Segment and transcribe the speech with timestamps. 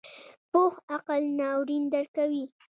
[0.51, 2.43] پوخ عقل ناورین درکوي